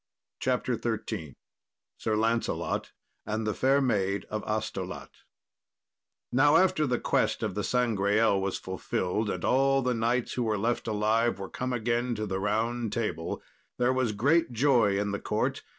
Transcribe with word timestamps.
CHAPTER 0.39 0.81
XIII 0.81 1.35
Sir 1.99 2.15
Lancelot 2.17 2.91
and 3.23 3.45
the 3.45 3.53
Fair 3.53 3.81
Maid 3.83 4.25
of 4.31 4.43
Astolat 4.45 5.09
Now 6.31 6.57
after 6.57 6.87
the 6.87 6.99
quest 6.99 7.43
of 7.43 7.53
the 7.53 7.63
Sangreal 7.63 8.41
was 8.41 8.57
fulfilled 8.57 9.29
and 9.29 9.45
all 9.45 9.83
the 9.83 9.93
knights 9.93 10.33
who 10.33 10.41
were 10.41 10.57
left 10.57 10.87
alive 10.87 11.37
were 11.37 11.49
come 11.49 11.71
again 11.71 12.15
to 12.15 12.25
the 12.25 12.39
Round 12.39 12.91
Table, 12.91 13.43
there 13.77 13.93
was 13.93 14.11
great 14.13 14.51
joy 14.51 14.97
in 14.97 15.11
the 15.11 15.19
court. 15.21 15.61